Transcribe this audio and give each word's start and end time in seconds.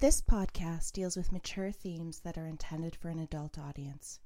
This 0.00 0.22
podcast 0.22 0.92
deals 0.92 1.14
with 1.14 1.30
mature 1.30 1.70
themes 1.70 2.20
that 2.20 2.38
are 2.38 2.46
intended 2.46 2.96
for 2.96 3.10
an 3.10 3.18
adult 3.18 3.58
audience. 3.58 4.18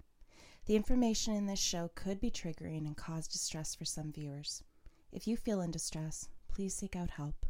The 0.67 0.77
information 0.77 1.35
in 1.35 1.47
this 1.47 1.59
show 1.59 1.91
could 1.97 2.21
be 2.21 2.31
triggering 2.31 2.87
and 2.87 2.97
cause 2.97 3.27
distress 3.27 3.75
for 3.75 3.85
some 3.85 4.13
viewers. 4.13 4.63
If 5.11 5.27
you 5.27 5.37
feel 5.37 5.61
in 5.61 5.73
distress, 5.73 6.29
please 6.47 6.77
seek 6.77 6.95
out 6.95 7.11
help. 7.11 7.45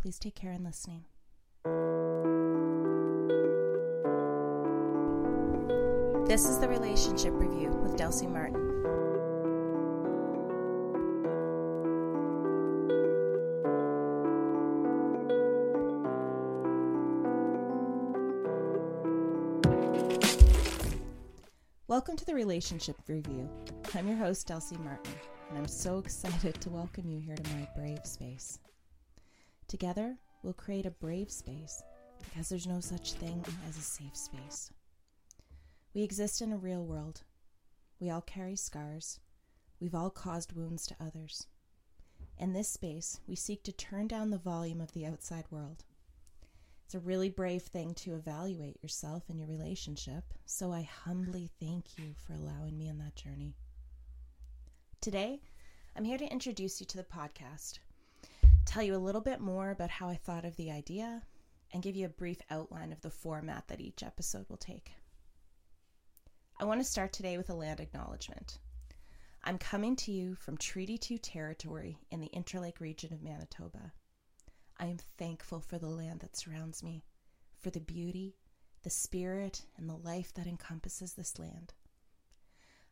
Please 0.00 0.20
take 0.20 0.36
care 0.36 0.52
in 0.52 0.62
listening. 0.62 1.02
This 6.28 6.44
is 6.48 6.60
the 6.60 6.68
Relationship 6.68 7.32
Review 7.32 7.70
with 7.70 8.00
Elsie 8.00 8.28
Martin. 8.28 8.69
Welcome 21.90 22.14
to 22.18 22.24
the 22.24 22.36
Relationship 22.36 22.94
Review. 23.08 23.50
I'm 23.96 24.06
your 24.06 24.16
host, 24.16 24.48
Elsie 24.48 24.76
Martin, 24.76 25.12
and 25.48 25.58
I'm 25.58 25.66
so 25.66 25.98
excited 26.04 26.60
to 26.60 26.70
welcome 26.70 27.10
you 27.10 27.18
here 27.18 27.34
to 27.34 27.56
my 27.56 27.68
brave 27.74 28.06
space. 28.06 28.60
Together, 29.66 30.16
we'll 30.44 30.52
create 30.52 30.86
a 30.86 30.92
brave 30.92 31.32
space 31.32 31.82
because 32.22 32.48
there's 32.48 32.68
no 32.68 32.78
such 32.78 33.14
thing 33.14 33.44
as 33.68 33.76
a 33.76 33.80
safe 33.80 34.16
space. 34.16 34.70
We 35.92 36.04
exist 36.04 36.40
in 36.40 36.52
a 36.52 36.56
real 36.56 36.84
world. 36.84 37.22
We 37.98 38.08
all 38.08 38.22
carry 38.22 38.54
scars. 38.54 39.18
We've 39.80 39.96
all 39.96 40.10
caused 40.10 40.52
wounds 40.52 40.86
to 40.86 40.96
others. 41.00 41.48
In 42.38 42.52
this 42.52 42.68
space, 42.68 43.18
we 43.26 43.34
seek 43.34 43.64
to 43.64 43.72
turn 43.72 44.06
down 44.06 44.30
the 44.30 44.38
volume 44.38 44.80
of 44.80 44.92
the 44.92 45.06
outside 45.06 45.46
world 45.50 45.82
it's 46.90 46.96
a 46.96 47.06
really 47.06 47.28
brave 47.28 47.62
thing 47.62 47.94
to 47.94 48.16
evaluate 48.16 48.82
yourself 48.82 49.22
and 49.28 49.38
your 49.38 49.46
relationship, 49.46 50.24
so 50.44 50.72
I 50.72 50.88
humbly 51.04 51.48
thank 51.60 51.96
you 51.96 52.16
for 52.26 52.32
allowing 52.32 52.76
me 52.76 52.90
on 52.90 52.98
that 52.98 53.14
journey. 53.14 53.54
Today, 55.00 55.40
I'm 55.94 56.02
here 56.02 56.18
to 56.18 56.32
introduce 56.32 56.80
you 56.80 56.86
to 56.86 56.96
the 56.96 57.04
podcast, 57.04 57.78
tell 58.64 58.82
you 58.82 58.96
a 58.96 58.98
little 58.98 59.20
bit 59.20 59.38
more 59.38 59.70
about 59.70 59.88
how 59.88 60.08
I 60.08 60.16
thought 60.16 60.44
of 60.44 60.56
the 60.56 60.72
idea, 60.72 61.22
and 61.72 61.80
give 61.80 61.94
you 61.94 62.06
a 62.06 62.08
brief 62.08 62.40
outline 62.50 62.90
of 62.90 63.00
the 63.02 63.10
format 63.10 63.68
that 63.68 63.80
each 63.80 64.02
episode 64.02 64.46
will 64.48 64.56
take. 64.56 64.90
I 66.58 66.64
want 66.64 66.80
to 66.80 66.84
start 66.84 67.12
today 67.12 67.36
with 67.36 67.50
a 67.50 67.54
land 67.54 67.78
acknowledgement. 67.78 68.58
I'm 69.44 69.58
coming 69.58 69.94
to 69.94 70.10
you 70.10 70.34
from 70.34 70.56
Treaty 70.56 70.98
2 70.98 71.18
territory 71.18 71.98
in 72.10 72.20
the 72.20 72.32
Interlake 72.34 72.80
region 72.80 73.12
of 73.12 73.22
Manitoba. 73.22 73.92
I 74.80 74.86
am 74.86 74.96
thankful 75.18 75.60
for 75.60 75.78
the 75.78 75.90
land 75.90 76.20
that 76.20 76.36
surrounds 76.36 76.82
me, 76.82 77.04
for 77.58 77.68
the 77.68 77.80
beauty, 77.80 78.34
the 78.82 78.88
spirit, 78.88 79.66
and 79.76 79.86
the 79.86 79.94
life 79.94 80.32
that 80.32 80.46
encompasses 80.46 81.12
this 81.12 81.38
land. 81.38 81.74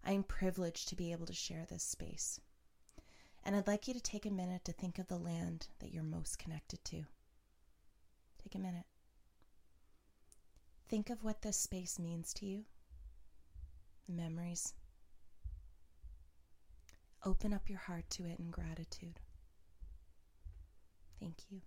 I 0.04 0.12
am 0.12 0.22
privileged 0.22 0.88
to 0.88 0.96
be 0.96 1.12
able 1.12 1.24
to 1.24 1.32
share 1.32 1.64
this 1.64 1.82
space. 1.82 2.40
And 3.42 3.56
I'd 3.56 3.66
like 3.66 3.88
you 3.88 3.94
to 3.94 4.00
take 4.00 4.26
a 4.26 4.30
minute 4.30 4.66
to 4.66 4.72
think 4.72 4.98
of 4.98 5.08
the 5.08 5.16
land 5.16 5.68
that 5.78 5.90
you're 5.90 6.02
most 6.02 6.38
connected 6.38 6.84
to. 6.84 7.06
Take 8.42 8.54
a 8.54 8.58
minute. 8.58 8.84
Think 10.90 11.08
of 11.08 11.24
what 11.24 11.40
this 11.40 11.56
space 11.56 11.98
means 11.98 12.34
to 12.34 12.44
you, 12.44 12.64
the 14.06 14.12
memories. 14.12 14.74
Open 17.24 17.54
up 17.54 17.70
your 17.70 17.78
heart 17.78 18.10
to 18.10 18.26
it 18.26 18.38
in 18.38 18.50
gratitude. 18.50 19.20
Thank 21.18 21.36
you. 21.50 21.62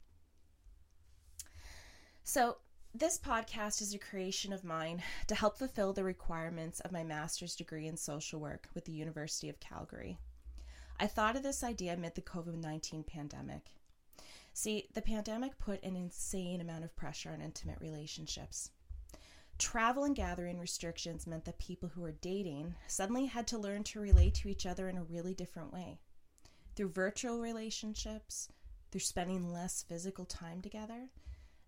So, 2.24 2.58
this 2.94 3.18
podcast 3.18 3.82
is 3.82 3.94
a 3.94 3.98
creation 3.98 4.54
of 4.54 4.64
mine 4.64 5.02
to 5.28 5.36
help 5.36 5.58
fulfill 5.58 5.92
the 5.92 6.04
requirements 6.04 6.80
of 6.82 6.92
my 6.92 7.04
master's 7.04 7.56
degree 7.56 7.88
in 7.88 7.98
social 7.98 8.40
work 8.40 8.70
with 8.76 8.86
the 8.86 8.92
University 8.92 9.50
of 9.50 9.60
Calgary. 9.60 10.18
I 11.00 11.08
thought 11.08 11.36
of 11.36 11.42
this 11.42 11.64
idea 11.64 11.94
amid 11.94 12.14
the 12.14 12.22
COVID 12.22 12.56
19 12.56 13.04
pandemic. 13.04 13.72
See, 14.54 14.88
the 14.94 15.02
pandemic 15.02 15.58
put 15.58 15.84
an 15.84 15.96
insane 15.96 16.62
amount 16.62 16.84
of 16.84 16.96
pressure 16.96 17.32
on 17.32 17.42
intimate 17.42 17.80
relationships. 17.82 18.70
Travel 19.58 20.04
and 20.04 20.16
gathering 20.16 20.60
restrictions 20.60 21.26
meant 21.26 21.46
that 21.46 21.58
people 21.58 21.90
who 21.90 22.02
were 22.02 22.12
dating 22.12 22.76
suddenly 22.88 23.26
had 23.26 23.48
to 23.48 23.58
learn 23.58 23.84
to 23.86 24.00
relate 24.00 24.36
to 24.36 24.50
each 24.50 24.68
other 24.68 24.90
in 24.90 24.98
a 24.98 25.04
really 25.04 25.34
different 25.34 25.74
way. 25.74 25.98
Through 26.76 26.90
virtual 26.90 27.40
relationships, 27.40 28.50
through 28.92 29.02
spending 29.02 29.52
less 29.52 29.84
physical 29.84 30.26
time 30.26 30.62
together, 30.62 31.10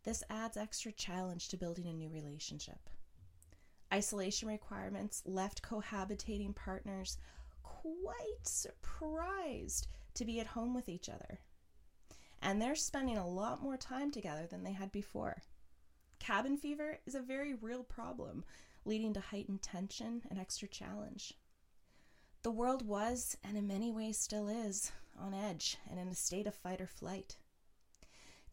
this 0.03 0.23
adds 0.29 0.57
extra 0.57 0.91
challenge 0.91 1.47
to 1.49 1.57
building 1.57 1.87
a 1.87 1.93
new 1.93 2.09
relationship. 2.09 2.89
Isolation 3.93 4.47
requirements 4.47 5.21
left 5.25 5.61
cohabitating 5.61 6.55
partners 6.55 7.17
quite 7.61 8.43
surprised 8.43 9.87
to 10.15 10.25
be 10.25 10.39
at 10.39 10.47
home 10.47 10.73
with 10.73 10.89
each 10.89 11.09
other. 11.09 11.39
And 12.41 12.61
they're 12.61 12.75
spending 12.75 13.17
a 13.17 13.27
lot 13.27 13.61
more 13.61 13.77
time 13.77 14.11
together 14.11 14.47
than 14.47 14.63
they 14.63 14.73
had 14.73 14.91
before. 14.91 15.41
Cabin 16.19 16.57
fever 16.57 16.99
is 17.05 17.15
a 17.15 17.21
very 17.21 17.53
real 17.53 17.83
problem, 17.83 18.43
leading 18.85 19.13
to 19.13 19.19
heightened 19.19 19.61
tension 19.61 20.21
and 20.29 20.39
extra 20.39 20.67
challenge. 20.67 21.33
The 22.41 22.51
world 22.51 22.85
was, 22.85 23.37
and 23.43 23.57
in 23.57 23.67
many 23.67 23.91
ways 23.91 24.17
still 24.17 24.49
is, 24.49 24.91
on 25.17 25.33
edge 25.33 25.77
and 25.89 25.99
in 25.99 26.07
a 26.09 26.15
state 26.15 26.47
of 26.47 26.55
fight 26.55 26.81
or 26.81 26.87
flight. 26.87 27.37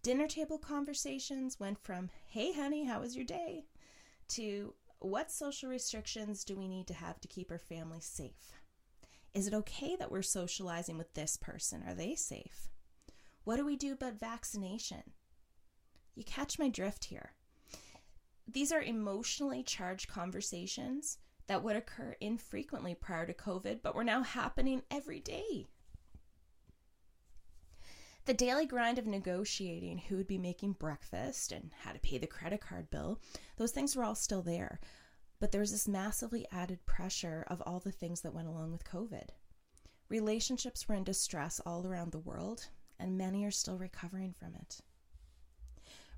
Dinner 0.03 0.27
table 0.27 0.59
conversations 0.59 1.61
went 1.61 1.79
from, 1.79 2.11
hey, 2.27 2.53
honey, 2.53 2.85
how 2.85 3.01
was 3.01 3.17
your 3.17 3.25
day? 3.25 3.65
to, 4.31 4.75
what 5.01 5.31
social 5.31 5.69
restrictions 5.69 6.45
do 6.45 6.57
we 6.57 6.69
need 6.69 6.87
to 6.87 6.95
have 6.95 7.21
to 7.21 7.29
keep 7.29 7.51
our 7.51 7.59
family 7.59 8.01
safe? 8.01 8.53
Is 9.35 9.47
it 9.47 9.55
okay 9.55 9.97
that 9.97 10.11
we're 10.11 10.23
socializing 10.23 10.99
with 10.99 11.13
this 11.15 11.37
person? 11.37 11.83
Are 11.87 11.95
they 11.95 12.15
safe? 12.15 12.69
What 13.45 13.57
do 13.57 13.65
we 13.65 13.77
do 13.77 13.93
about 13.93 14.19
vaccination? 14.19 15.03
You 16.15 16.25
catch 16.25 16.59
my 16.59 16.69
drift 16.69 17.05
here. 17.05 17.33
These 18.47 18.73
are 18.73 18.83
emotionally 18.83 19.63
charged 19.63 20.09
conversations 20.09 21.19
that 21.47 21.63
would 21.63 21.77
occur 21.77 22.17
infrequently 22.21 22.95
prior 22.95 23.27
to 23.27 23.33
COVID, 23.33 23.81
but 23.83 23.95
were 23.95 24.05
now 24.05 24.23
happening 24.23 24.83
every 24.91 25.21
day. 25.21 25.67
The 28.27 28.35
daily 28.35 28.67
grind 28.67 28.99
of 28.99 29.07
negotiating 29.07 29.99
who 29.99 30.17
would 30.17 30.27
be 30.27 30.39
making 30.39 30.75
breakfast 30.75 31.53
and 31.53 31.73
how 31.81 31.93
to 31.93 31.99
pay 31.99 32.19
the 32.19 32.27
credit 32.27 32.61
card 32.61 32.91
bill, 32.91 33.21
those 33.57 33.73
things 33.73 33.97
were 33.97 34.05
all 34.05 34.15
still 34.15 34.43
there. 34.43 34.79
But 35.41 35.53
there 35.53 35.61
was 35.61 35.73
this 35.73 35.89
massively 35.89 36.47
added 36.53 36.85
pressure 36.85 37.45
of 37.49 37.63
all 37.63 37.81
the 37.81 37.91
things 37.91 38.21
that 38.21 38.35
went 38.35 38.47
along 38.49 38.73
with 38.73 38.85
COVID. 38.85 39.31
Relationships 40.11 40.87
were 40.87 40.95
in 40.95 41.05
distress 41.05 41.61
all 41.65 41.87
around 41.87 42.13
the 42.13 42.19
world, 42.19 42.69
and 42.99 43.17
many 43.17 43.45
are 43.45 43.51
still 43.51 43.79
recovering 43.79 44.35
from 44.35 44.55
it. 44.55 44.81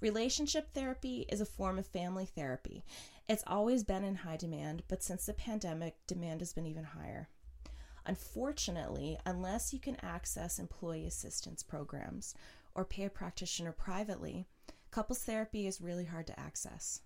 Relationship 0.00 0.74
therapy 0.74 1.24
is 1.28 1.40
a 1.40 1.46
form 1.46 1.78
of 1.78 1.86
family 1.86 2.26
therapy. 2.26 2.84
It's 3.28 3.44
always 3.46 3.84
been 3.84 4.02
in 4.02 4.16
high 4.16 4.36
demand, 4.36 4.82
but 4.88 5.02
since 5.02 5.26
the 5.26 5.34
pandemic, 5.34 5.94
demand 6.08 6.40
has 6.40 6.52
been 6.52 6.66
even 6.66 6.82
higher. 6.82 7.28
Unfortunately, 8.04 9.16
unless 9.24 9.72
you 9.72 9.78
can 9.78 9.96
access 10.02 10.58
employee 10.58 11.06
assistance 11.06 11.62
programs 11.62 12.34
or 12.74 12.84
pay 12.84 13.04
a 13.04 13.10
practitioner 13.10 13.72
privately, 13.72 14.46
couples 14.90 15.20
therapy 15.20 15.66
is 15.66 15.80
really 15.80 16.04
hard 16.04 16.26
to 16.26 16.40
access. 16.40 17.00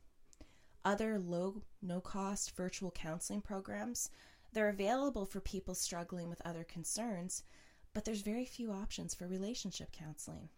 Other 0.84 1.18
low, 1.18 1.62
no 1.82 2.00
cost 2.00 2.56
virtual 2.56 2.90
counseling 2.90 3.42
programs, 3.42 4.08
they're 4.52 4.68
available 4.70 5.26
for 5.26 5.40
people 5.40 5.74
struggling 5.74 6.30
with 6.30 6.40
other 6.46 6.64
concerns, 6.64 7.42
but 7.92 8.04
there's 8.04 8.22
very 8.22 8.46
few 8.46 8.72
options 8.72 9.14
for 9.14 9.26
relationship 9.26 9.92
counseling. 9.92 10.48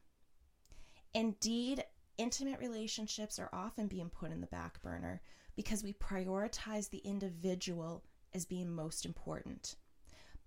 Indeed, 1.14 1.82
intimate 2.16 2.60
relationships 2.60 3.38
are 3.40 3.48
often 3.52 3.88
being 3.88 4.10
put 4.10 4.30
in 4.30 4.40
the 4.40 4.46
back 4.46 4.80
burner 4.82 5.20
because 5.56 5.82
we 5.82 5.94
prioritize 5.94 6.90
the 6.90 6.98
individual 6.98 8.04
as 8.34 8.44
being 8.44 8.70
most 8.70 9.04
important 9.04 9.74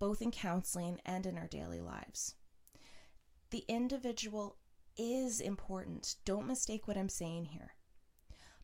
both 0.01 0.19
in 0.19 0.31
counseling 0.31 0.99
and 1.05 1.27
in 1.27 1.37
our 1.37 1.45
daily 1.45 1.79
lives. 1.79 2.33
The 3.51 3.63
individual 3.67 4.57
is 4.97 5.39
important. 5.39 6.15
Don't 6.25 6.47
mistake 6.47 6.87
what 6.87 6.97
I'm 6.97 7.07
saying 7.07 7.45
here. 7.45 7.75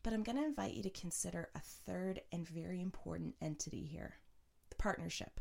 But 0.02 0.14
I'm 0.14 0.24
going 0.24 0.36
to 0.36 0.44
invite 0.44 0.74
you 0.74 0.82
to 0.82 0.90
consider 0.90 1.48
a 1.54 1.60
third 1.60 2.22
and 2.32 2.44
very 2.44 2.80
important 2.80 3.36
entity 3.40 3.84
here 3.84 4.16
the 4.68 4.74
partnership. 4.74 5.40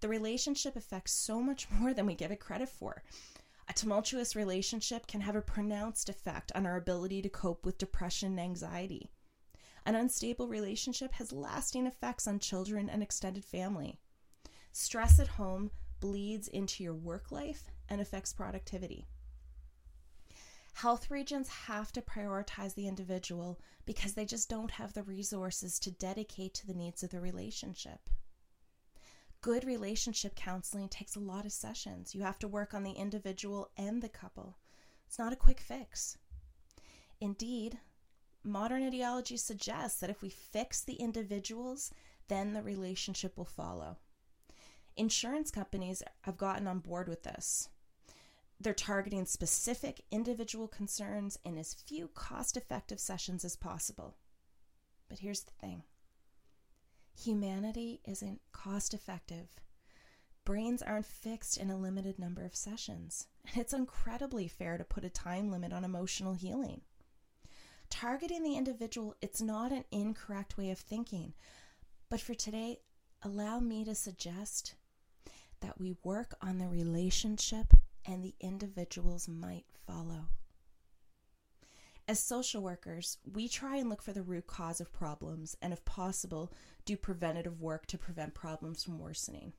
The 0.00 0.08
relationship 0.08 0.74
affects 0.74 1.12
so 1.12 1.42
much 1.42 1.70
more 1.78 1.92
than 1.92 2.06
we 2.06 2.14
give 2.14 2.30
it 2.30 2.40
credit 2.40 2.70
for. 2.70 3.02
A 3.68 3.74
tumultuous 3.74 4.34
relationship 4.34 5.06
can 5.06 5.20
have 5.20 5.36
a 5.36 5.42
pronounced 5.42 6.08
effect 6.08 6.50
on 6.54 6.64
our 6.64 6.78
ability 6.78 7.20
to 7.20 7.28
cope 7.28 7.66
with 7.66 7.76
depression 7.76 8.30
and 8.30 8.40
anxiety. 8.40 9.10
An 9.84 9.96
unstable 9.96 10.48
relationship 10.48 11.12
has 11.12 11.30
lasting 11.30 11.86
effects 11.86 12.26
on 12.26 12.38
children 12.38 12.88
and 12.88 13.02
extended 13.02 13.44
family. 13.44 13.98
Stress 14.72 15.18
at 15.20 15.28
home 15.28 15.70
bleeds 16.00 16.48
into 16.48 16.82
your 16.82 16.94
work 16.94 17.30
life 17.30 17.70
and 17.88 18.00
affects 18.00 18.32
productivity. 18.32 19.06
Health 20.74 21.10
regions 21.10 21.48
have 21.48 21.92
to 21.92 22.00
prioritize 22.00 22.74
the 22.74 22.88
individual 22.88 23.60
because 23.84 24.14
they 24.14 24.24
just 24.24 24.48
don't 24.48 24.70
have 24.70 24.94
the 24.94 25.02
resources 25.02 25.78
to 25.80 25.90
dedicate 25.90 26.54
to 26.54 26.66
the 26.66 26.74
needs 26.74 27.02
of 27.02 27.10
the 27.10 27.20
relationship. 27.20 28.08
Good 29.42 29.64
relationship 29.64 30.34
counseling 30.34 30.88
takes 30.88 31.16
a 31.16 31.20
lot 31.20 31.44
of 31.44 31.52
sessions. 31.52 32.14
You 32.14 32.22
have 32.22 32.38
to 32.38 32.48
work 32.48 32.72
on 32.72 32.82
the 32.82 32.92
individual 32.92 33.70
and 33.76 34.00
the 34.00 34.08
couple. 34.08 34.56
It's 35.06 35.18
not 35.18 35.32
a 35.32 35.36
quick 35.36 35.60
fix. 35.60 36.16
Indeed, 37.20 37.78
modern 38.42 38.82
ideology 38.82 39.36
suggests 39.36 40.00
that 40.00 40.10
if 40.10 40.22
we 40.22 40.30
fix 40.30 40.80
the 40.80 40.94
individuals, 40.94 41.90
then 42.28 42.54
the 42.54 42.62
relationship 42.62 43.36
will 43.36 43.44
follow. 43.44 43.98
Insurance 44.96 45.50
companies 45.50 46.02
have 46.22 46.36
gotten 46.36 46.66
on 46.66 46.80
board 46.80 47.08
with 47.08 47.22
this. 47.22 47.68
They're 48.60 48.74
targeting 48.74 49.24
specific 49.24 50.02
individual 50.10 50.68
concerns 50.68 51.38
in 51.44 51.58
as 51.58 51.74
few 51.74 52.08
cost 52.08 52.56
effective 52.56 53.00
sessions 53.00 53.44
as 53.44 53.56
possible. 53.56 54.16
But 55.08 55.18
here's 55.18 55.42
the 55.42 55.52
thing 55.52 55.82
humanity 57.14 58.00
isn't 58.04 58.40
cost 58.52 58.94
effective. 58.94 59.60
Brains 60.44 60.82
aren't 60.82 61.06
fixed 61.06 61.56
in 61.56 61.70
a 61.70 61.78
limited 61.78 62.18
number 62.18 62.44
of 62.44 62.54
sessions, 62.54 63.28
and 63.46 63.56
it's 63.56 63.72
incredibly 63.72 64.48
fair 64.48 64.76
to 64.76 64.84
put 64.84 65.04
a 65.04 65.10
time 65.10 65.50
limit 65.50 65.72
on 65.72 65.84
emotional 65.84 66.34
healing. 66.34 66.82
Targeting 67.90 68.42
the 68.42 68.56
individual, 68.56 69.14
it's 69.20 69.42
not 69.42 69.70
an 69.70 69.84
incorrect 69.90 70.56
way 70.56 70.70
of 70.70 70.78
thinking, 70.78 71.34
but 72.08 72.20
for 72.20 72.34
today, 72.34 72.80
allow 73.22 73.60
me 73.60 73.84
to 73.84 73.94
suggest 73.94 74.74
that 75.62 75.80
we 75.80 75.96
work 76.04 76.34
on 76.42 76.58
the 76.58 76.68
relationship 76.68 77.72
and 78.04 78.22
the 78.22 78.34
individuals 78.40 79.26
might 79.26 79.64
follow. 79.86 80.28
As 82.06 82.20
social 82.20 82.62
workers, 82.62 83.16
we 83.32 83.48
try 83.48 83.76
and 83.76 83.88
look 83.88 84.02
for 84.02 84.12
the 84.12 84.22
root 84.22 84.46
cause 84.46 84.80
of 84.80 84.92
problems 84.92 85.56
and, 85.62 85.72
if 85.72 85.84
possible, 85.84 86.52
do 86.84 86.96
preventative 86.96 87.60
work 87.60 87.86
to 87.86 87.96
prevent 87.96 88.34
problems 88.34 88.84
from 88.84 88.98
worsening. 88.98 89.54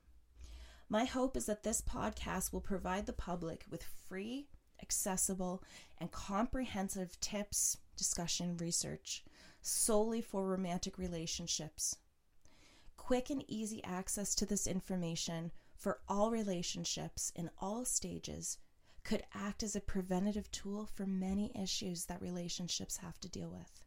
My 0.88 1.06
hope 1.06 1.36
is 1.36 1.46
that 1.46 1.64
this 1.64 1.80
podcast 1.82 2.52
will 2.52 2.60
provide 2.60 3.06
the 3.06 3.12
public 3.12 3.64
with 3.70 3.82
free, 3.82 4.46
accessible, 4.82 5.64
and 5.98 6.12
comprehensive 6.12 7.18
tips, 7.20 7.78
discussion, 7.96 8.56
research 8.58 9.24
solely 9.64 10.20
for 10.20 10.46
romantic 10.46 10.98
relationships. 10.98 11.96
Quick 12.98 13.30
and 13.30 13.42
easy 13.48 13.82
access 13.82 14.34
to 14.34 14.46
this 14.46 14.66
information 14.66 15.50
for 15.84 16.00
all 16.08 16.30
relationships 16.30 17.30
in 17.36 17.50
all 17.58 17.84
stages 17.84 18.56
could 19.02 19.22
act 19.34 19.62
as 19.62 19.76
a 19.76 19.82
preventative 19.82 20.50
tool 20.50 20.86
for 20.86 21.04
many 21.04 21.52
issues 21.54 22.06
that 22.06 22.22
relationships 22.22 22.96
have 22.96 23.20
to 23.20 23.28
deal 23.28 23.50
with. 23.50 23.84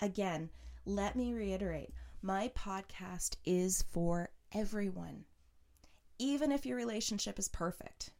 Again, 0.00 0.50
let 0.86 1.16
me 1.16 1.32
reiterate 1.32 1.92
my 2.22 2.46
podcast 2.54 3.34
is 3.44 3.82
for 3.90 4.30
everyone, 4.54 5.24
even 6.20 6.52
if 6.52 6.64
your 6.64 6.76
relationship 6.76 7.40
is 7.40 7.48
perfect. 7.48 8.10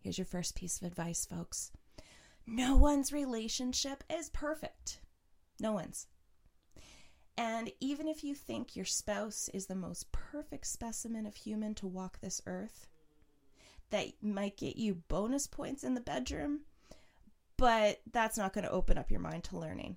Here's 0.00 0.16
your 0.16 0.24
first 0.24 0.54
piece 0.54 0.80
of 0.80 0.86
advice, 0.86 1.26
folks 1.26 1.70
no 2.46 2.76
one's 2.76 3.12
relationship 3.12 4.02
is 4.08 4.30
perfect. 4.30 5.02
No 5.60 5.72
one's. 5.72 6.06
And 7.36 7.72
even 7.80 8.08
if 8.08 8.22
you 8.22 8.34
think 8.34 8.76
your 8.76 8.84
spouse 8.84 9.48
is 9.54 9.66
the 9.66 9.74
most 9.74 10.12
perfect 10.12 10.66
specimen 10.66 11.26
of 11.26 11.34
human 11.34 11.74
to 11.76 11.86
walk 11.86 12.20
this 12.20 12.42
earth, 12.46 12.86
that 13.90 14.08
might 14.22 14.56
get 14.56 14.76
you 14.76 15.02
bonus 15.08 15.46
points 15.46 15.84
in 15.84 15.94
the 15.94 16.00
bedroom, 16.00 16.60
but 17.56 18.00
that's 18.10 18.38
not 18.38 18.52
going 18.52 18.64
to 18.64 18.70
open 18.70 18.98
up 18.98 19.10
your 19.10 19.20
mind 19.20 19.44
to 19.44 19.58
learning. 19.58 19.96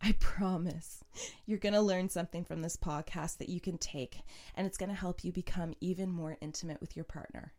I 0.00 0.12
promise 0.18 1.04
you're 1.46 1.58
going 1.58 1.74
to 1.74 1.80
learn 1.80 2.08
something 2.08 2.44
from 2.44 2.60
this 2.60 2.76
podcast 2.76 3.38
that 3.38 3.48
you 3.48 3.60
can 3.60 3.78
take, 3.78 4.20
and 4.56 4.66
it's 4.66 4.76
going 4.76 4.88
to 4.90 4.96
help 4.96 5.24
you 5.24 5.32
become 5.32 5.74
even 5.80 6.10
more 6.10 6.36
intimate 6.40 6.80
with 6.80 6.96
your 6.96 7.04
partner. 7.04 7.52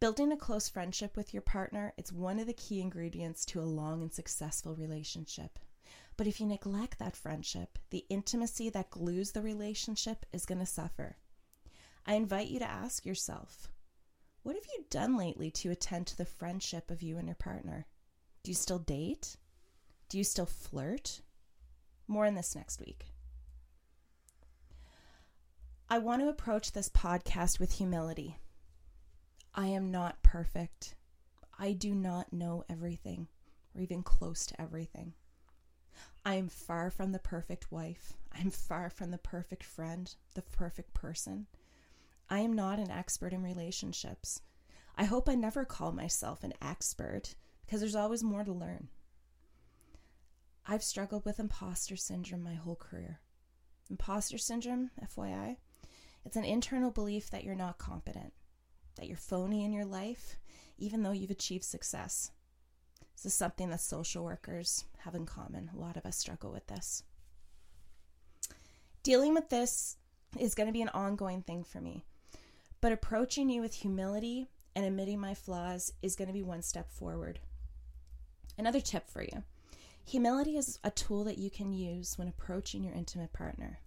Building 0.00 0.30
a 0.30 0.36
close 0.36 0.68
friendship 0.68 1.16
with 1.16 1.34
your 1.34 1.42
partner, 1.42 1.92
it's 1.98 2.12
one 2.12 2.38
of 2.38 2.46
the 2.46 2.52
key 2.52 2.80
ingredients 2.80 3.44
to 3.46 3.60
a 3.60 3.62
long 3.62 4.00
and 4.00 4.12
successful 4.12 4.76
relationship. 4.76 5.58
But 6.18 6.26
if 6.26 6.40
you 6.40 6.46
neglect 6.46 6.98
that 6.98 7.16
friendship, 7.16 7.78
the 7.90 8.04
intimacy 8.10 8.68
that 8.70 8.90
glues 8.90 9.30
the 9.30 9.40
relationship 9.40 10.26
is 10.32 10.44
going 10.44 10.58
to 10.58 10.66
suffer. 10.66 11.16
I 12.04 12.14
invite 12.14 12.48
you 12.48 12.58
to 12.58 12.68
ask 12.70 13.06
yourself 13.06 13.68
what 14.42 14.56
have 14.56 14.66
you 14.76 14.84
done 14.90 15.16
lately 15.16 15.50
to 15.52 15.70
attend 15.70 16.08
to 16.08 16.16
the 16.16 16.24
friendship 16.24 16.90
of 16.90 17.02
you 17.02 17.18
and 17.18 17.28
your 17.28 17.36
partner? 17.36 17.86
Do 18.42 18.50
you 18.50 18.54
still 18.56 18.80
date? 18.80 19.36
Do 20.08 20.18
you 20.18 20.24
still 20.24 20.46
flirt? 20.46 21.20
More 22.08 22.26
in 22.26 22.34
this 22.34 22.56
next 22.56 22.80
week. 22.80 23.06
I 25.88 25.98
want 25.98 26.22
to 26.22 26.28
approach 26.28 26.72
this 26.72 26.88
podcast 26.88 27.60
with 27.60 27.72
humility. 27.72 28.38
I 29.54 29.68
am 29.68 29.90
not 29.92 30.22
perfect. 30.22 30.96
I 31.58 31.74
do 31.74 31.94
not 31.94 32.32
know 32.32 32.64
everything 32.68 33.28
or 33.74 33.82
even 33.82 34.02
close 34.02 34.46
to 34.46 34.60
everything. 34.60 35.14
I 36.28 36.34
am 36.34 36.50
far 36.50 36.90
from 36.90 37.12
the 37.12 37.18
perfect 37.18 37.72
wife. 37.72 38.12
I'm 38.38 38.50
far 38.50 38.90
from 38.90 39.12
the 39.12 39.16
perfect 39.16 39.64
friend, 39.64 40.14
the 40.34 40.42
perfect 40.42 40.92
person. 40.92 41.46
I 42.28 42.40
am 42.40 42.52
not 42.52 42.78
an 42.78 42.90
expert 42.90 43.32
in 43.32 43.42
relationships. 43.42 44.42
I 44.94 45.04
hope 45.04 45.26
I 45.26 45.34
never 45.34 45.64
call 45.64 45.90
myself 45.90 46.44
an 46.44 46.52
expert 46.60 47.34
because 47.64 47.80
there's 47.80 47.94
always 47.94 48.22
more 48.22 48.44
to 48.44 48.52
learn. 48.52 48.88
I've 50.66 50.82
struggled 50.82 51.24
with 51.24 51.40
imposter 51.40 51.96
syndrome 51.96 52.44
my 52.44 52.56
whole 52.56 52.76
career. 52.76 53.20
Imposter 53.88 54.36
syndrome, 54.36 54.90
FYI, 55.02 55.56
it's 56.26 56.36
an 56.36 56.44
internal 56.44 56.90
belief 56.90 57.30
that 57.30 57.42
you're 57.42 57.54
not 57.54 57.78
competent, 57.78 58.34
that 58.96 59.06
you're 59.06 59.16
phony 59.16 59.64
in 59.64 59.72
your 59.72 59.86
life, 59.86 60.36
even 60.76 61.02
though 61.02 61.12
you've 61.12 61.30
achieved 61.30 61.64
success. 61.64 62.32
This 63.18 63.32
is 63.32 63.34
something 63.36 63.70
that 63.70 63.80
social 63.80 64.22
workers 64.22 64.84
have 64.98 65.16
in 65.16 65.26
common. 65.26 65.72
A 65.74 65.76
lot 65.76 65.96
of 65.96 66.06
us 66.06 66.16
struggle 66.16 66.52
with 66.52 66.68
this. 66.68 67.02
Dealing 69.02 69.34
with 69.34 69.48
this 69.48 69.96
is 70.38 70.54
going 70.54 70.68
to 70.68 70.72
be 70.72 70.82
an 70.82 70.90
ongoing 70.90 71.42
thing 71.42 71.64
for 71.64 71.80
me, 71.80 72.04
but 72.80 72.92
approaching 72.92 73.50
you 73.50 73.60
with 73.60 73.74
humility 73.74 74.50
and 74.76 74.84
admitting 74.84 75.18
my 75.18 75.34
flaws 75.34 75.92
is 76.00 76.14
going 76.14 76.28
to 76.28 76.32
be 76.32 76.44
one 76.44 76.62
step 76.62 76.92
forward. 76.92 77.40
Another 78.56 78.80
tip 78.80 79.10
for 79.10 79.22
you 79.22 79.42
humility 80.04 80.56
is 80.56 80.78
a 80.84 80.90
tool 80.92 81.24
that 81.24 81.38
you 81.38 81.50
can 81.50 81.72
use 81.72 82.16
when 82.18 82.28
approaching 82.28 82.84
your 82.84 82.94
intimate 82.94 83.32
partner. 83.32 83.80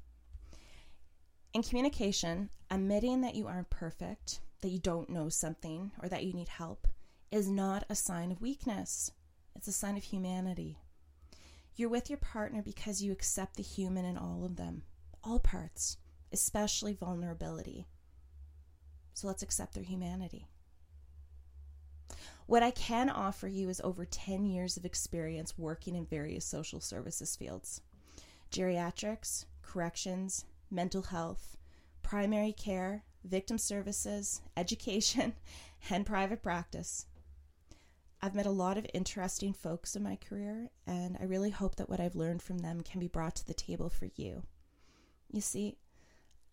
In 1.54 1.64
communication, 1.64 2.50
admitting 2.70 3.22
that 3.22 3.36
you 3.36 3.48
aren't 3.48 3.70
perfect, 3.70 4.42
that 4.60 4.72
you 4.72 4.80
don't 4.80 5.10
know 5.10 5.30
something, 5.30 5.94
or 6.04 6.10
that 6.10 6.26
you 6.26 6.34
need 6.34 6.50
help 6.50 6.86
is 7.32 7.50
not 7.50 7.86
a 7.90 7.96
sign 7.96 8.30
of 8.30 8.42
weakness. 8.42 9.14
It's 9.56 9.68
a 9.68 9.72
sign 9.72 9.98
of 9.98 10.04
humanity. 10.04 10.78
You're 11.76 11.90
with 11.90 12.10
your 12.10 12.18
partner 12.18 12.62
because 12.62 13.02
you 13.02 13.12
accept 13.12 13.56
the 13.56 13.64
human 13.64 14.06
in 14.06 14.18
all 14.18 14.44
of 14.44 14.56
them, 14.56 14.84
all 15.24 15.40
parts, 15.40 15.98
especially 16.32 16.94
vulnerability. 16.94 17.88
So 19.14 19.28
let's 19.28 19.44
accept 19.44 19.74
their 19.74 19.84
humanity. 19.84 20.48
What 22.46 22.64
I 22.64 22.72
can 22.72 23.10
offer 23.10 23.48
you 23.48 23.70
is 23.70 23.80
over 23.82 24.06
10 24.06 24.46
years 24.46 24.76
of 24.76 24.86
experience 24.86 25.58
working 25.58 25.96
in 25.96 26.06
various 26.06 26.46
social 26.46 26.82
services 26.82 27.36
fields 27.36 27.82
geriatrics, 28.52 29.46
corrections, 29.62 30.44
mental 30.70 31.04
health, 31.04 31.56
primary 32.02 32.52
care, 32.52 33.04
victim 33.24 33.58
services, 33.58 34.42
education, 34.58 35.34
and 35.90 36.06
private 36.06 36.44
practice. 36.44 37.06
I've 38.24 38.36
met 38.36 38.46
a 38.46 38.52
lot 38.52 38.78
of 38.78 38.86
interesting 38.94 39.52
folks 39.52 39.96
in 39.96 40.04
my 40.04 40.16
career, 40.16 40.70
and 40.86 41.18
I 41.20 41.24
really 41.24 41.50
hope 41.50 41.76
that 41.78 41.90
what 41.90 42.00
I've 42.00 42.16
learned 42.16 42.44
from 42.44 42.60
them 42.60 42.82
can 42.82 43.00
be 43.00 43.08
brought 43.08 43.36
to 43.38 43.48
the 43.48 43.54
table 43.56 43.90
for 43.90 44.10
you. 44.16 44.44
You 45.32 45.42
see, 45.42 45.78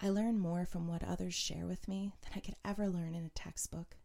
I 0.00 0.08
learn 0.08 0.38
more 0.38 0.64
from 0.64 0.88
what 0.88 1.04
others 1.04 1.34
share 1.34 1.66
with 1.66 1.86
me 1.86 2.14
than 2.22 2.32
I 2.36 2.40
could 2.40 2.56
ever 2.64 2.88
learn 2.88 3.14
in 3.14 3.26
a 3.26 3.30
textbook. 3.30 3.96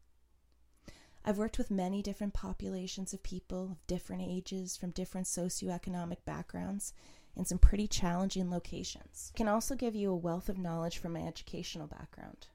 I've 1.24 1.38
worked 1.38 1.58
with 1.58 1.72
many 1.72 2.02
different 2.02 2.34
populations 2.34 3.14
of 3.14 3.24
people 3.24 3.72
of 3.72 3.88
different 3.88 4.24
ages 4.24 4.76
from 4.76 4.90
different 4.92 5.28
socioeconomic 5.28 6.26
backgrounds 6.26 6.94
in 7.34 7.46
some 7.46 7.60
pretty 7.60 7.88
challenging 7.88 8.50
locations. 8.50 9.32
I 9.34 9.38
can 9.38 9.48
also 9.48 9.76
give 9.76 9.96
you 9.96 10.12
a 10.12 10.16
wealth 10.16 10.50
of 10.50 10.58
knowledge 10.58 10.98
from 10.98 11.14
my 11.14 11.22
educational 11.26 11.88
background. 11.88 12.48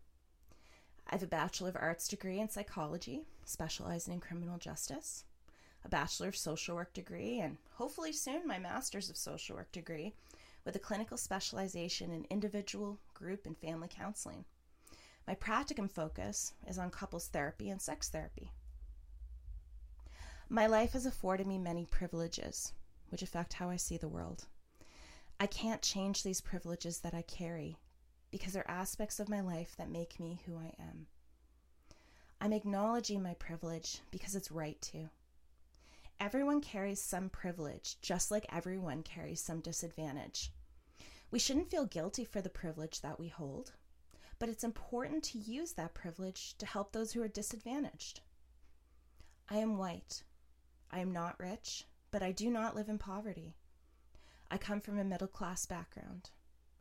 I 1.09 1.15
have 1.15 1.23
a 1.23 1.27
Bachelor 1.27 1.71
of 1.71 1.77
Arts 1.77 2.07
degree 2.07 2.39
in 2.39 2.51
psychology, 2.51 3.25
specializing 3.47 4.13
in 4.13 4.21
criminal 4.21 4.59
justice, 4.59 5.25
a 5.83 5.89
Bachelor 5.89 6.29
of 6.29 6.37
Social 6.37 6.77
Work 6.77 6.93
degree, 6.93 7.41
and 7.41 7.57
hopefully 7.73 8.13
soon 8.13 8.47
my 8.47 8.59
Master's 8.59 9.09
of 9.09 9.17
Social 9.17 9.57
Work 9.57 9.73
degree 9.73 10.13
with 10.67 10.77
a 10.77 10.79
clinical 10.79 11.17
specialization 11.17 12.11
in 12.11 12.27
individual, 12.29 12.99
group, 13.15 13.47
and 13.47 13.57
family 13.57 13.89
counseling. 13.91 14.45
My 15.27 15.35
practicum 15.35 15.91
focus 15.91 16.53
is 16.67 16.79
on 16.79 16.91
couples 16.91 17.29
therapy 17.29 17.71
and 17.71 17.81
sex 17.81 18.11
therapy. 18.11 18.51
My 20.51 20.67
life 20.67 20.93
has 20.93 21.07
afforded 21.07 21.47
me 21.47 21.57
many 21.57 21.87
privileges, 21.87 22.75
which 23.09 23.23
affect 23.23 23.55
how 23.55 23.71
I 23.71 23.77
see 23.77 23.97
the 23.97 24.09
world. 24.09 24.45
I 25.41 25.47
can't 25.47 25.81
change 25.81 26.23
these 26.23 26.43
privileges 26.43 27.01
that 27.01 27.15
I 27.15 27.23
carry 27.23 27.79
because 28.31 28.53
they're 28.53 28.71
aspects 28.71 29.21
of 29.21 29.29
my 29.29 29.41
life 29.41 29.75
that 29.77 29.91
make 29.91 30.21
me 30.21 30.41
who 30.45 30.57
I 30.57 30.75
am. 30.81 31.07
I'm 32.41 32.53
acknowledging 32.53 33.23
my 33.23 33.35
privilege 33.35 34.01
because 34.11 34.35
it's 34.35 34.51
right 34.51 34.81
to. 34.93 35.09
Everyone 36.21 36.61
carries 36.61 37.01
some 37.01 37.29
privilege, 37.29 37.97
just 38.01 38.31
like 38.31 38.47
everyone 38.53 39.03
carries 39.03 39.41
some 39.41 39.61
disadvantage. 39.61 40.53
We 41.31 41.39
shouldn't 41.39 41.71
feel 41.71 41.85
guilty 41.85 42.25
for 42.25 42.41
the 42.41 42.49
privilege 42.49 43.01
that 43.03 43.21
we 43.21 43.29
hold, 43.29 43.73
but 44.39 44.49
it's 44.49 44.65
important 44.65 45.23
to 45.25 45.39
use 45.39 45.73
that 45.73 45.95
privilege 45.95 46.57
to 46.59 46.67
help 46.67 46.93
those 46.93 47.13
who 47.13 47.23
are 47.23 47.29
disadvantaged. 47.29 48.21
I 49.49 49.59
am 49.59 49.79
white. 49.79 50.23
I 50.91 51.01
am 51.01 51.13
not 51.13 51.39
rich, 51.39 51.85
but 52.11 52.23
I 52.23 52.33
do 52.33 52.51
not 52.51 52.75
live 52.75 52.89
in 52.89 52.99
poverty. 52.99 53.55
I 54.51 54.59
come 54.59 54.81
from 54.81 54.99
a 54.99 55.05
middle 55.05 55.29
class 55.29 55.67
background. 55.67 56.31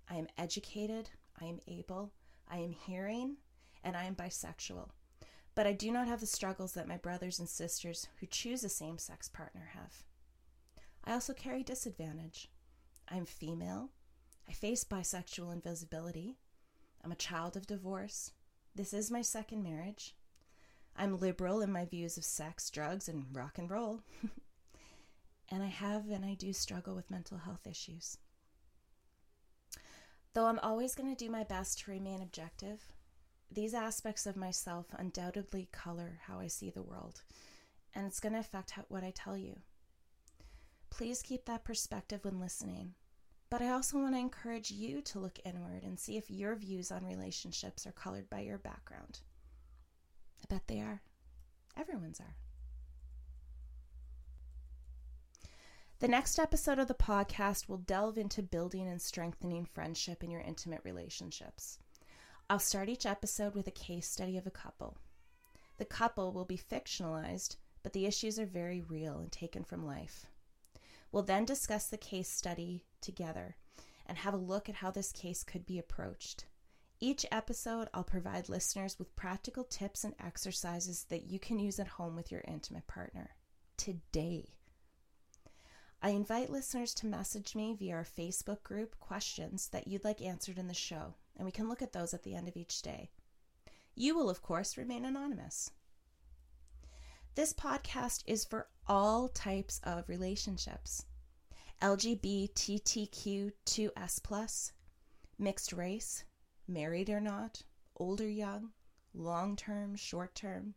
I 0.09 0.15
am 0.15 0.27
educated, 0.37 1.09
I 1.41 1.45
am 1.45 1.59
able, 1.67 2.13
I 2.47 2.57
am 2.57 2.71
hearing, 2.71 3.37
and 3.83 3.95
I 3.95 4.05
am 4.05 4.15
bisexual 4.15 4.89
but 5.57 5.65
I 5.65 5.73
do 5.73 5.91
not 5.91 6.07
have 6.07 6.19
the 6.19 6.27
struggles 6.27 6.73
that 6.73 6.87
my 6.87 6.97
brothers 6.97 7.39
and 7.39 7.49
sisters 7.49 8.07
who 8.19 8.27
choose 8.27 8.63
a 8.63 8.69
same 8.69 8.99
sex 8.99 9.27
partner 9.27 9.71
have. 9.73 10.03
I 11.03 11.13
also 11.13 11.33
carry 11.33 11.63
disadvantage. 11.63 12.51
I'm 13.09 13.25
female. 13.25 13.89
I 14.47 14.51
face 14.51 14.83
bisexual 14.83 15.51
invisibility. 15.51 16.37
I'm 17.03 17.11
a 17.11 17.15
child 17.15 17.57
of 17.57 17.65
divorce. 17.65 18.33
This 18.75 18.93
is 18.93 19.09
my 19.09 19.23
second 19.23 19.63
marriage. 19.63 20.13
I'm 20.95 21.17
liberal 21.17 21.61
in 21.61 21.71
my 21.71 21.85
views 21.85 22.17
of 22.17 22.23
sex, 22.23 22.69
drugs, 22.69 23.09
and 23.09 23.25
rock 23.35 23.57
and 23.57 23.67
roll. 23.67 24.03
and 25.49 25.63
I 25.63 25.69
have 25.69 26.07
and 26.11 26.23
I 26.23 26.35
do 26.35 26.53
struggle 26.53 26.93
with 26.93 27.09
mental 27.09 27.39
health 27.39 27.65
issues. 27.65 28.19
Though 30.37 30.45
I'm 30.45 30.59
always 30.59 30.93
going 30.93 31.09
to 31.09 31.25
do 31.25 31.31
my 31.31 31.43
best 31.43 31.79
to 31.79 31.89
remain 31.89 32.21
objective, 32.21 32.79
these 33.49 33.73
aspects 33.73 34.27
of 34.27 34.35
myself 34.35 34.85
undoubtedly 34.95 35.67
color 35.71 36.19
how 36.27 36.39
I 36.39 36.45
see 36.45 36.69
the 36.69 36.83
world, 36.83 37.23
and 37.95 38.05
it's 38.05 38.19
going 38.19 38.33
to 38.33 38.39
affect 38.39 38.69
how, 38.69 38.83
what 38.87 39.03
I 39.03 39.09
tell 39.15 39.35
you. 39.35 39.55
Please 40.91 41.23
keep 41.23 41.45
that 41.45 41.63
perspective 41.63 42.23
when 42.23 42.39
listening. 42.39 42.93
But 43.49 43.63
I 43.63 43.69
also 43.69 43.97
want 43.97 44.13
to 44.13 44.19
encourage 44.19 44.69
you 44.69 45.01
to 45.01 45.17
look 45.17 45.39
inward 45.43 45.81
and 45.81 45.99
see 45.99 46.17
if 46.17 46.29
your 46.29 46.55
views 46.55 46.91
on 46.91 47.03
relationships 47.03 47.87
are 47.87 47.91
colored 47.91 48.29
by 48.29 48.41
your 48.41 48.59
background. 48.59 49.21
I 50.43 50.53
bet 50.53 50.67
they 50.67 50.81
are. 50.81 51.01
Everyone's 51.75 52.19
are. 52.19 52.35
The 55.99 56.07
next 56.07 56.37
episode 56.37 56.77
of 56.77 56.87
the 56.87 56.93
podcast 56.93 57.67
will 57.67 57.79
delve 57.79 58.19
into 58.19 58.43
building 58.43 58.87
and 58.87 59.01
strengthening 59.01 59.65
friendship 59.65 60.23
in 60.23 60.29
your 60.29 60.41
intimate 60.41 60.81
relationships. 60.83 61.79
I'll 62.47 62.59
start 62.59 62.87
each 62.87 63.07
episode 63.07 63.55
with 63.55 63.67
a 63.67 63.71
case 63.71 64.07
study 64.07 64.37
of 64.37 64.45
a 64.45 64.51
couple. 64.51 64.99
The 65.79 65.85
couple 65.85 66.31
will 66.31 66.45
be 66.45 66.55
fictionalized, 66.55 67.55
but 67.81 67.93
the 67.93 68.05
issues 68.05 68.37
are 68.37 68.45
very 68.45 68.79
real 68.79 69.17
and 69.17 69.31
taken 69.31 69.63
from 69.63 69.87
life. 69.87 70.27
We'll 71.11 71.23
then 71.23 71.45
discuss 71.45 71.87
the 71.87 71.97
case 71.97 72.29
study 72.29 72.85
together 73.01 73.55
and 74.05 74.19
have 74.19 74.35
a 74.35 74.37
look 74.37 74.69
at 74.69 74.75
how 74.75 74.91
this 74.91 75.11
case 75.11 75.43
could 75.43 75.65
be 75.65 75.79
approached. 75.79 76.45
Each 76.99 77.25
episode, 77.31 77.89
I'll 77.91 78.03
provide 78.03 78.49
listeners 78.49 78.99
with 78.99 79.15
practical 79.15 79.63
tips 79.63 80.03
and 80.03 80.13
exercises 80.23 81.07
that 81.09 81.25
you 81.25 81.39
can 81.39 81.57
use 81.57 81.79
at 81.79 81.87
home 81.87 82.15
with 82.15 82.31
your 82.31 82.43
intimate 82.47 82.85
partner 82.85 83.31
today. 83.77 84.56
I 86.01 86.09
invite 86.09 86.51
listeners 86.51 86.93
to 86.95 87.07
message 87.07 87.55
me 87.55 87.73
via 87.73 87.95
our 87.95 88.03
Facebook 88.03 88.61
group 88.63 88.99
questions 88.99 89.69
that 89.69 89.87
you'd 89.87 90.03
like 90.03 90.21
answered 90.21 90.59
in 90.59 90.67
the 90.67 90.73
show 90.73 91.15
and 91.35 91.45
we 91.45 91.51
can 91.51 91.69
look 91.69 91.81
at 91.81 91.93
those 91.93 92.13
at 92.13 92.21
the 92.23 92.35
end 92.35 92.47
of 92.47 92.55
each 92.55 92.81
day. 92.81 93.09
You 93.95 94.15
will, 94.15 94.29
of 94.29 94.43
course, 94.43 94.77
remain 94.77 95.05
anonymous. 95.05 95.71
This 97.35 97.53
podcast 97.53 98.23
is 98.27 98.45
for 98.45 98.67
all 98.87 99.27
types 99.27 99.81
of 99.83 100.07
relationships 100.07 101.05
LGBTQ2S, 101.81 104.71
mixed 105.37 105.73
race, 105.73 106.23
married 106.67 107.09
or 107.09 107.19
not, 107.19 107.63
old 107.95 108.21
or 108.21 108.29
young, 108.29 108.69
long 109.13 109.55
term, 109.55 109.95
short 109.95 110.35
term, 110.35 110.75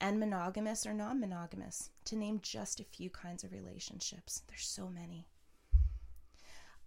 and 0.00 0.20
monogamous 0.20 0.86
or 0.86 0.94
non 0.94 1.20
monogamous, 1.20 1.90
to 2.04 2.16
name 2.16 2.40
just 2.42 2.80
a 2.80 2.84
few 2.84 3.10
kinds 3.10 3.44
of 3.44 3.52
relationships. 3.52 4.42
There's 4.48 4.66
so 4.66 4.88
many. 4.88 5.26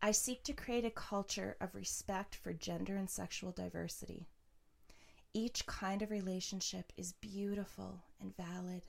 I 0.02 0.12
seek 0.12 0.44
to 0.46 0.54
create 0.54 0.86
a 0.86 0.90
culture 0.90 1.58
of 1.62 1.76
respect 1.76 2.36
for 2.36 2.54
gender 2.54 2.96
and 2.96 3.10
sexual 3.10 3.52
diversity. 3.52 4.28
Each 5.34 5.66
kind 5.66 6.02
of 6.02 6.10
relationship 6.10 6.92
is 6.98 7.14
beautiful 7.14 8.02
and 8.20 8.36
valid. 8.36 8.84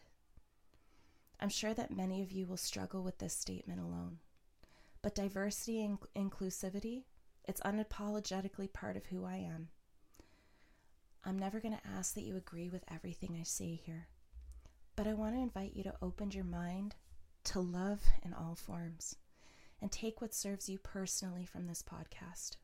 I'm 1.38 1.50
sure 1.50 1.74
that 1.74 1.94
many 1.94 2.22
of 2.22 2.32
you 2.32 2.46
will 2.46 2.56
struggle 2.56 3.02
with 3.02 3.18
this 3.18 3.34
statement 3.34 3.80
alone. 3.80 4.18
But 5.02 5.14
diversity 5.14 5.84
and 5.84 5.98
inclusivity, 6.16 7.02
it's 7.44 7.60
unapologetically 7.60 8.72
part 8.72 8.96
of 8.96 9.06
who 9.06 9.24
I 9.24 9.36
am. 9.36 9.68
I'm 11.24 11.38
never 11.38 11.60
going 11.60 11.76
to 11.76 11.88
ask 11.96 12.14
that 12.14 12.24
you 12.24 12.36
agree 12.36 12.68
with 12.68 12.84
everything 12.92 13.36
I 13.38 13.44
say 13.44 13.74
here, 13.74 14.08
but 14.96 15.06
I 15.06 15.14
want 15.14 15.34
to 15.34 15.40
invite 15.40 15.74
you 15.74 15.82
to 15.84 15.94
open 16.02 16.30
your 16.30 16.44
mind 16.44 16.94
to 17.44 17.60
love 17.60 18.02
in 18.24 18.32
all 18.32 18.54
forms 18.54 19.16
and 19.80 19.90
take 19.90 20.20
what 20.20 20.34
serves 20.34 20.68
you 20.68 20.78
personally 20.78 21.44
from 21.44 21.66
this 21.66 21.82
podcast. 21.82 22.56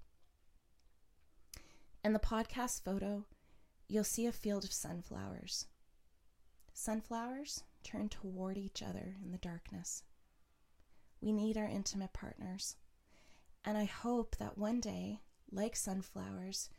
In 2.04 2.12
the 2.12 2.18
podcast 2.18 2.84
photo, 2.84 3.24
you'll 3.88 4.04
see 4.04 4.26
a 4.26 4.32
field 4.32 4.64
of 4.64 4.72
sunflowers. 4.72 5.66
Sunflowers 6.72 7.64
turn 7.82 8.08
toward 8.08 8.56
each 8.56 8.82
other 8.82 9.16
in 9.22 9.32
the 9.32 9.38
darkness. 9.38 10.04
We 11.20 11.32
need 11.32 11.56
our 11.56 11.66
intimate 11.66 12.12
partners. 12.12 12.76
And 13.64 13.76
I 13.76 13.84
hope 13.84 14.36
that 14.36 14.56
one 14.56 14.78
day, 14.80 15.20
like 15.50 15.74
sunflowers, 15.74 16.70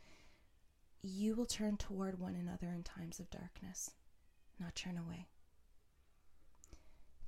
you 1.02 1.34
will 1.34 1.46
turn 1.46 1.76
toward 1.76 2.18
one 2.18 2.34
another 2.34 2.72
in 2.72 2.82
times 2.82 3.20
of 3.20 3.30
darkness, 3.30 3.90
not 4.58 4.74
turn 4.74 4.96
away. 4.96 5.28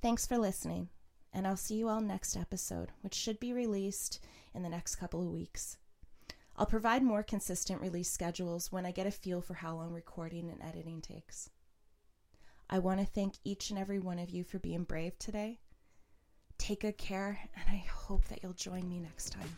Thanks 0.03 0.27
for 0.27 0.37
listening 0.37 0.89
and 1.33 1.47
I'll 1.47 1.55
see 1.55 1.75
you 1.75 1.87
all 1.87 2.01
next 2.01 2.35
episode, 2.35 2.89
which 2.99 3.13
should 3.13 3.39
be 3.39 3.53
released 3.53 4.19
in 4.53 4.61
the 4.61 4.67
next 4.67 4.97
couple 4.97 5.21
of 5.21 5.31
weeks. 5.31 5.77
I'll 6.57 6.65
provide 6.65 7.03
more 7.03 7.23
consistent 7.23 7.79
release 7.79 8.11
schedules 8.11 8.69
when 8.69 8.85
I 8.85 8.91
get 8.91 9.07
a 9.07 9.11
feel 9.11 9.39
for 9.39 9.53
how 9.53 9.75
long 9.75 9.93
recording 9.93 10.49
and 10.49 10.61
editing 10.61 10.99
takes. 10.99 11.49
I 12.69 12.79
want 12.79 12.99
to 12.99 13.05
thank 13.05 13.35
each 13.45 13.69
and 13.69 13.79
every 13.79 13.99
one 13.99 14.19
of 14.19 14.29
you 14.29 14.43
for 14.43 14.59
being 14.59 14.83
brave 14.83 15.17
today. 15.19 15.61
Take 16.57 16.81
good 16.81 16.97
care, 16.97 17.39
and 17.55 17.65
I 17.69 17.85
hope 17.89 18.25
that 18.25 18.43
you'll 18.43 18.51
join 18.51 18.89
me 18.89 18.99
next 18.99 19.29
time. 19.29 19.57